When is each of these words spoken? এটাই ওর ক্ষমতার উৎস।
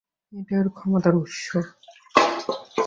এটাই 0.33 0.59
ওর 0.61 0.67
ক্ষমতার 0.77 1.13
উৎস। 1.15 1.41